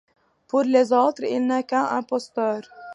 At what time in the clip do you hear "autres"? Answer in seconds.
0.93-1.21